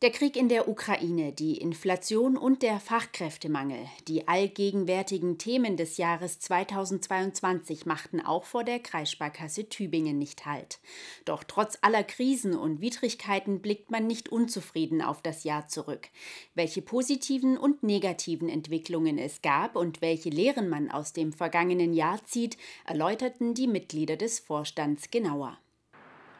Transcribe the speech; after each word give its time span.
Der 0.00 0.12
Krieg 0.12 0.36
in 0.36 0.48
der 0.48 0.68
Ukraine, 0.68 1.32
die 1.32 1.56
Inflation 1.56 2.36
und 2.36 2.62
der 2.62 2.78
Fachkräftemangel, 2.78 3.84
die 4.06 4.28
allgegenwärtigen 4.28 5.38
Themen 5.38 5.76
des 5.76 5.96
Jahres 5.96 6.38
2022 6.38 7.84
machten 7.84 8.20
auch 8.20 8.44
vor 8.44 8.62
der 8.62 8.78
Kreissparkasse 8.78 9.68
Tübingen 9.68 10.16
nicht 10.16 10.46
Halt. 10.46 10.78
Doch 11.24 11.42
trotz 11.42 11.78
aller 11.82 12.04
Krisen 12.04 12.56
und 12.56 12.80
Widrigkeiten 12.80 13.60
blickt 13.60 13.90
man 13.90 14.06
nicht 14.06 14.28
unzufrieden 14.28 15.02
auf 15.02 15.20
das 15.20 15.42
Jahr 15.42 15.66
zurück. 15.66 16.10
Welche 16.54 16.80
positiven 16.80 17.58
und 17.58 17.82
negativen 17.82 18.48
Entwicklungen 18.48 19.18
es 19.18 19.42
gab 19.42 19.74
und 19.74 20.00
welche 20.00 20.30
Lehren 20.30 20.68
man 20.68 20.92
aus 20.92 21.12
dem 21.12 21.32
vergangenen 21.32 21.92
Jahr 21.92 22.24
zieht, 22.24 22.56
erläuterten 22.86 23.52
die 23.52 23.66
Mitglieder 23.66 24.16
des 24.16 24.38
Vorstands 24.38 25.10
genauer. 25.10 25.58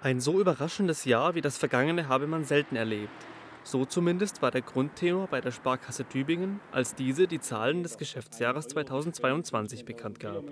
Ein 0.00 0.20
so 0.20 0.38
überraschendes 0.38 1.04
Jahr 1.06 1.34
wie 1.34 1.40
das 1.40 1.58
vergangene 1.58 2.06
habe 2.06 2.28
man 2.28 2.44
selten 2.44 2.76
erlebt. 2.76 3.10
So 3.68 3.84
zumindest 3.84 4.40
war 4.40 4.50
der 4.50 4.62
Grundtenor 4.62 5.26
bei 5.26 5.42
der 5.42 5.50
Sparkasse 5.50 6.06
Tübingen, 6.06 6.58
als 6.72 6.94
diese 6.94 7.26
die 7.26 7.38
Zahlen 7.38 7.82
des 7.82 7.98
Geschäftsjahres 7.98 8.66
2022 8.68 9.84
bekannt 9.84 10.20
gab. 10.20 10.44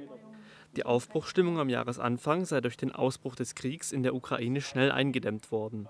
Die 0.77 0.85
Aufbruchstimmung 0.85 1.59
am 1.59 1.71
Jahresanfang 1.71 2.45
sei 2.45 2.61
durch 2.61 2.77
den 2.77 2.93
Ausbruch 2.93 3.35
des 3.35 3.55
Kriegs 3.55 3.91
in 3.91 4.03
der 4.03 4.15
Ukraine 4.15 4.61
schnell 4.61 4.93
eingedämmt 4.93 5.51
worden. 5.51 5.89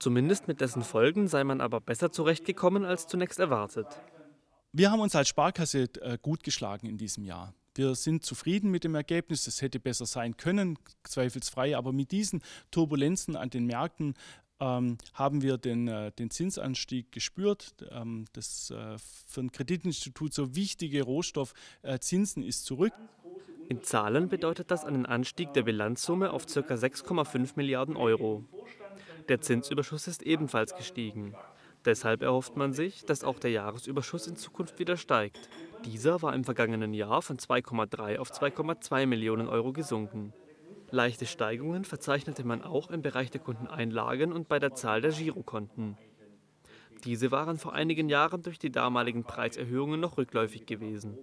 Zumindest 0.00 0.48
mit 0.48 0.60
dessen 0.60 0.82
Folgen 0.82 1.28
sei 1.28 1.44
man 1.44 1.60
aber 1.60 1.80
besser 1.80 2.10
zurechtgekommen 2.10 2.84
als 2.84 3.06
zunächst 3.06 3.38
erwartet. 3.38 3.86
Wir 4.72 4.90
haben 4.90 4.98
uns 4.98 5.14
als 5.14 5.28
Sparkasse 5.28 5.84
äh, 6.00 6.18
gut 6.20 6.42
geschlagen 6.42 6.88
in 6.88 6.98
diesem 6.98 7.22
Jahr. 7.22 7.54
Wir 7.76 7.94
sind 7.94 8.24
zufrieden 8.24 8.70
mit 8.70 8.84
dem 8.84 8.94
Ergebnis. 8.94 9.46
Es 9.46 9.62
hätte 9.62 9.78
besser 9.78 10.06
sein 10.06 10.36
können, 10.36 10.78
zweifelsfrei. 11.04 11.76
Aber 11.76 11.92
mit 11.92 12.10
diesen 12.10 12.42
Turbulenzen 12.70 13.36
an 13.36 13.50
den 13.50 13.66
Märkten 13.66 14.14
ähm, 14.60 14.98
haben 15.14 15.42
wir 15.42 15.58
den, 15.58 15.88
äh, 15.88 16.12
den 16.12 16.30
Zinsanstieg 16.30 17.12
gespürt. 17.12 17.74
Ähm, 17.90 18.26
das 18.32 18.70
äh, 18.70 18.96
für 19.26 19.40
ein 19.40 19.52
Kreditinstitut 19.52 20.32
so 20.32 20.54
wichtige 20.54 21.02
Rohstoff 21.02 21.52
äh, 21.82 21.98
Zinsen 21.98 22.42
ist 22.42 22.64
zurück. 22.64 22.92
In 23.68 23.82
Zahlen 23.82 24.28
bedeutet 24.28 24.70
das 24.70 24.84
einen 24.84 25.06
Anstieg 25.06 25.52
der 25.52 25.62
Bilanzsumme 25.62 26.30
auf 26.30 26.46
ca. 26.46 26.60
6,5 26.60 27.52
Milliarden 27.56 27.96
Euro. 27.96 28.44
Der 29.28 29.40
Zinsüberschuss 29.40 30.06
ist 30.06 30.22
ebenfalls 30.22 30.76
gestiegen. 30.76 31.34
Deshalb 31.84 32.22
erhofft 32.22 32.56
man 32.56 32.72
sich, 32.72 33.04
dass 33.04 33.24
auch 33.24 33.38
der 33.38 33.50
Jahresüberschuss 33.50 34.26
in 34.26 34.36
Zukunft 34.36 34.78
wieder 34.78 34.96
steigt. 34.96 35.48
Dieser 35.84 36.22
war 36.22 36.34
im 36.34 36.44
vergangenen 36.44 36.94
Jahr 36.94 37.22
von 37.22 37.38
2,3 37.38 38.18
auf 38.18 38.30
2,2 38.30 39.06
Millionen 39.06 39.48
Euro 39.48 39.72
gesunken. 39.72 40.32
Leichte 40.90 41.26
Steigungen 41.26 41.84
verzeichnete 41.84 42.44
man 42.44 42.62
auch 42.62 42.90
im 42.90 43.02
Bereich 43.02 43.30
der 43.30 43.40
Kundeneinlagen 43.40 44.32
und 44.32 44.48
bei 44.48 44.58
der 44.58 44.74
Zahl 44.74 45.00
der 45.00 45.10
Girokonten. 45.10 45.96
Diese 47.04 47.30
waren 47.30 47.58
vor 47.58 47.72
einigen 47.72 48.08
Jahren 48.08 48.42
durch 48.42 48.58
die 48.58 48.70
damaligen 48.70 49.24
Preiserhöhungen 49.24 50.00
noch 50.00 50.16
rückläufig 50.16 50.66
gewesen. 50.66 51.18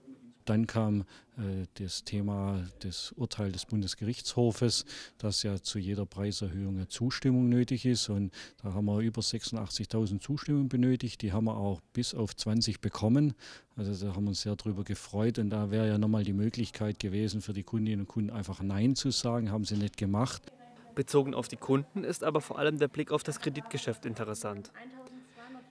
Dann 0.45 0.67
kam 0.67 1.05
äh, 1.38 1.66
das 1.75 2.03
Thema 2.03 2.63
des 2.83 3.11
Urteil 3.13 3.52
des 3.52 3.66
Bundesgerichtshofes, 3.66 4.85
dass 5.17 5.44
ja 5.44 5.61
zu 5.61 5.80
jeder 5.80 6.05
Preiserhöhung 6.05 6.75
eine 6.75 6.88
Zustimmung 6.88 7.50
nötig 7.50 7.85
ist. 7.85 8.09
Und 8.09 8.31
da 8.61 8.73
haben 8.73 8.85
wir 8.85 9.00
über 9.00 9.22
86.000 9.22 10.19
Zustimmungen 10.19 10.69
benötigt. 10.69 11.22
Die 11.22 11.31
haben 11.31 11.45
wir 11.45 11.58
auch 11.58 11.81
bis 11.94 12.13
auf 12.13 12.35
20 12.35 12.81
bekommen. 12.81 13.33
Also 13.75 14.05
da 14.05 14.16
haben 14.16 14.25
wir 14.25 14.30
uns 14.30 14.41
sehr 14.41 14.55
darüber 14.55 14.83
gefreut. 14.83 15.39
Und 15.39 15.50
da 15.50 15.72
wäre 15.72 15.88
ja 15.88 15.97
nochmal 15.97 16.23
die 16.23 16.33
Möglichkeit 16.33 17.00
gewesen, 17.00 17.41
für 17.41 17.53
die 17.53 17.63
Kundinnen 17.63 18.02
und 18.02 18.07
Kunden 18.07 18.30
einfach 18.30 18.61
Nein 18.61 18.95
zu 18.95 19.11
sagen. 19.11 19.52
Haben 19.52 19.66
sie 19.66 19.78
nicht 19.78 19.97
gemacht. 19.97 20.52
Bezogen 20.94 21.33
auf 21.33 21.47
die 21.47 21.57
Kunden 21.57 22.03
ist 22.03 22.23
aber 22.23 22.39
vor 22.39 22.59
allem 22.59 22.78
der 22.78 22.88
Blick 22.88 23.11
auf 23.11 23.23
das 23.23 23.39
Kreditgeschäft 23.39 24.05
interessant. 24.05 24.72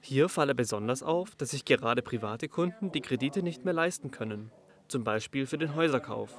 Hier 0.01 0.29
falle 0.29 0.53
besonders 0.57 1.05
auf, 1.05 1.37
dass 1.37 1.51
sich 1.51 1.65
gerade 1.65 2.03
private 2.03 2.49
Kunden 2.49 2.91
die 2.91 3.01
Kredite 3.01 3.45
nicht 3.45 3.65
mehr 3.65 3.73
leisten 3.73 4.11
können 4.11 4.51
zum 4.93 5.03
Beispiel 5.03 5.47
für 5.47 5.59
den 5.59 5.75
Häuserkauf. 5.75 6.39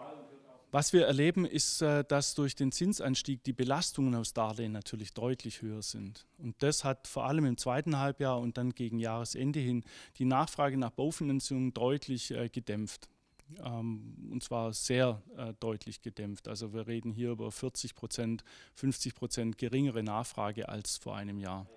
Was 0.72 0.92
wir 0.94 1.06
erleben, 1.06 1.46
ist, 1.46 1.81
äh, 1.81 2.03
dass 2.03 2.34
durch 2.34 2.56
den 2.56 2.72
Zinsanstieg 2.72 3.44
die 3.44 3.53
Belastungen 3.53 4.16
aus 4.16 4.34
Darlehen 4.34 4.72
natürlich 4.72 5.14
deutlich 5.14 5.62
höher 5.62 5.84
sind. 5.84 6.25
Und 6.40 6.56
das 6.64 6.84
hat 6.84 7.08
vor 7.08 7.25
allem 7.25 7.46
im 7.46 7.58
zweiten 7.58 8.00
Halbjahr 8.00 8.40
und 8.40 8.58
dann 8.58 8.72
gegen 8.72 8.97
Jahresende 8.97 9.59
hin 9.59 9.84
die 10.18 10.25
Nachfrage 10.25 10.78
nach 10.78 10.90
Baufinanzierung 10.90 11.74
deutlich 11.74 12.31
äh, 12.31 12.50
gedämpft. 12.50 13.08
Ähm, 13.64 14.30
und 14.31 14.44
zwar 14.44 14.74
sehr 14.74 15.22
äh, 15.38 15.53
deutlich 15.59 16.02
gedämpft. 16.02 16.47
Also 16.47 16.74
wir 16.74 16.88
reden 16.88 17.12
hier 17.12 17.31
über 17.31 17.52
40 17.52 17.94
Prozent, 17.94 18.44
50 18.75 19.14
Prozent 19.14 19.58
geringere 19.59 20.02
Nachfrage 20.02 20.70
als 20.70 20.97
vor 20.97 21.16
einem 21.16 21.40
Jahr. 21.40 21.68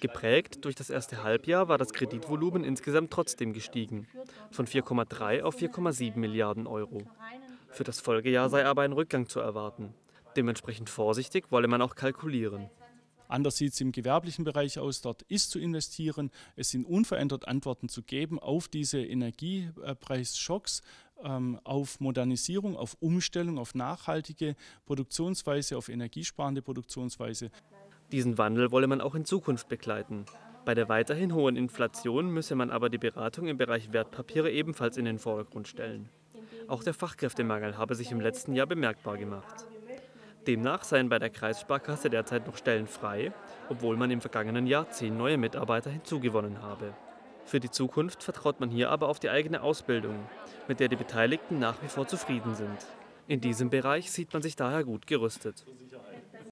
Geprägt 0.00 0.64
durch 0.64 0.74
das 0.74 0.90
erste 0.90 1.22
Halbjahr 1.22 1.68
war 1.68 1.78
das 1.78 1.92
Kreditvolumen 1.92 2.64
insgesamt 2.64 3.10
trotzdem 3.12 3.52
gestiegen, 3.52 4.06
von 4.50 4.66
4,3 4.66 5.42
auf 5.42 5.56
4,7 5.56 6.18
Milliarden 6.18 6.66
Euro. 6.66 7.02
Für 7.70 7.84
das 7.84 8.00
Folgejahr 8.00 8.48
sei 8.48 8.64
aber 8.64 8.82
ein 8.82 8.92
Rückgang 8.92 9.28
zu 9.28 9.40
erwarten. 9.40 9.94
Dementsprechend 10.36 10.90
vorsichtig 10.90 11.50
wolle 11.50 11.68
man 11.68 11.82
auch 11.82 11.94
kalkulieren. 11.94 12.68
Anders 13.28 13.56
sieht 13.56 13.72
es 13.72 13.80
im 13.80 13.92
gewerblichen 13.92 14.44
Bereich 14.44 14.78
aus. 14.78 15.00
Dort 15.00 15.22
ist 15.22 15.50
zu 15.50 15.58
investieren. 15.58 16.30
Es 16.54 16.70
sind 16.70 16.84
unverändert 16.84 17.48
Antworten 17.48 17.88
zu 17.88 18.02
geben 18.02 18.38
auf 18.38 18.68
diese 18.68 19.00
Energiepreisschocks, 19.00 20.82
ähm, 21.24 21.58
auf 21.64 22.00
Modernisierung, 22.00 22.76
auf 22.76 22.96
Umstellung, 23.00 23.58
auf 23.58 23.74
nachhaltige 23.74 24.54
Produktionsweise, 24.84 25.76
auf 25.76 25.88
energiesparende 25.88 26.62
Produktionsweise. 26.62 27.50
Diesen 28.12 28.38
Wandel 28.38 28.70
wolle 28.70 28.86
man 28.86 29.00
auch 29.00 29.14
in 29.14 29.24
Zukunft 29.24 29.68
begleiten. 29.68 30.26
Bei 30.64 30.74
der 30.74 30.88
weiterhin 30.88 31.34
hohen 31.34 31.56
Inflation 31.56 32.30
müsse 32.30 32.54
man 32.54 32.70
aber 32.70 32.88
die 32.88 32.98
Beratung 32.98 33.48
im 33.48 33.56
Bereich 33.56 33.92
Wertpapiere 33.92 34.50
ebenfalls 34.50 34.96
in 34.96 35.04
den 35.04 35.18
Vordergrund 35.18 35.68
stellen. 35.68 36.08
Auch 36.68 36.82
der 36.82 36.94
Fachkräftemangel 36.94 37.76
habe 37.76 37.94
sich 37.94 38.10
im 38.10 38.20
letzten 38.20 38.54
Jahr 38.54 38.66
bemerkbar 38.66 39.16
gemacht. 39.16 39.66
Demnach 40.46 40.84
seien 40.84 41.08
bei 41.08 41.18
der 41.18 41.30
Kreissparkasse 41.30 42.08
derzeit 42.10 42.46
noch 42.46 42.56
Stellen 42.56 42.86
frei, 42.86 43.32
obwohl 43.68 43.96
man 43.96 44.10
im 44.12 44.20
vergangenen 44.20 44.66
Jahr 44.66 44.90
zehn 44.90 45.16
neue 45.16 45.38
Mitarbeiter 45.38 45.90
hinzugewonnen 45.90 46.62
habe. 46.62 46.94
Für 47.44 47.60
die 47.60 47.70
Zukunft 47.70 48.22
vertraut 48.22 48.60
man 48.60 48.70
hier 48.70 48.90
aber 48.90 49.08
auf 49.08 49.18
die 49.18 49.30
eigene 49.30 49.62
Ausbildung, 49.62 50.16
mit 50.68 50.80
der 50.80 50.88
die 50.88 50.96
Beteiligten 50.96 51.58
nach 51.58 51.82
wie 51.82 51.88
vor 51.88 52.06
zufrieden 52.06 52.54
sind. 52.54 52.86
In 53.28 53.40
diesem 53.40 53.70
Bereich 53.70 54.12
sieht 54.12 54.32
man 54.32 54.42
sich 54.42 54.54
daher 54.54 54.84
gut 54.84 55.06
gerüstet. 55.06 55.64